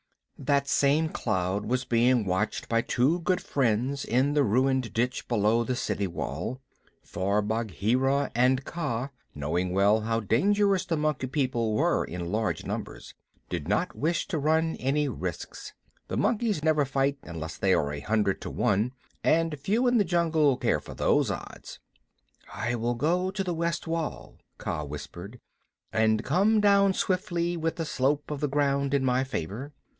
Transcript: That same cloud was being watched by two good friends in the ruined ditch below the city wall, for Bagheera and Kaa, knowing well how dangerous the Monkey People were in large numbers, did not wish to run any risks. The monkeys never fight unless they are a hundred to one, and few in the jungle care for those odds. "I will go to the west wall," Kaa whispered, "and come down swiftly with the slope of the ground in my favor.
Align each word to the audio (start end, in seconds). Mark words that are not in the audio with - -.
That 0.39 0.67
same 0.67 1.09
cloud 1.09 1.65
was 1.65 1.85
being 1.85 2.25
watched 2.25 2.67
by 2.67 2.81
two 2.81 3.19
good 3.19 3.39
friends 3.39 4.03
in 4.03 4.33
the 4.33 4.41
ruined 4.43 4.91
ditch 4.91 5.27
below 5.27 5.63
the 5.63 5.75
city 5.75 6.07
wall, 6.07 6.59
for 7.03 7.43
Bagheera 7.43 8.31
and 8.33 8.65
Kaa, 8.65 9.09
knowing 9.35 9.69
well 9.71 9.99
how 10.01 10.19
dangerous 10.19 10.83
the 10.87 10.97
Monkey 10.97 11.27
People 11.27 11.75
were 11.75 12.03
in 12.03 12.31
large 12.31 12.65
numbers, 12.65 13.13
did 13.49 13.67
not 13.67 13.95
wish 13.95 14.27
to 14.29 14.39
run 14.39 14.75
any 14.79 15.07
risks. 15.07 15.73
The 16.07 16.17
monkeys 16.17 16.63
never 16.63 16.85
fight 16.85 17.19
unless 17.21 17.57
they 17.57 17.75
are 17.75 17.93
a 17.93 17.99
hundred 17.99 18.41
to 18.41 18.49
one, 18.49 18.93
and 19.23 19.59
few 19.59 19.85
in 19.85 19.99
the 19.99 20.03
jungle 20.03 20.57
care 20.57 20.79
for 20.79 20.95
those 20.95 21.29
odds. 21.29 21.79
"I 22.51 22.73
will 22.73 22.95
go 22.95 23.29
to 23.29 23.43
the 23.43 23.53
west 23.53 23.85
wall," 23.85 24.39
Kaa 24.57 24.83
whispered, 24.85 25.39
"and 25.93 26.23
come 26.23 26.59
down 26.59 26.95
swiftly 26.95 27.55
with 27.55 27.75
the 27.75 27.85
slope 27.85 28.31
of 28.31 28.39
the 28.39 28.49
ground 28.49 28.95
in 28.95 29.05
my 29.05 29.23
favor. 29.23 29.71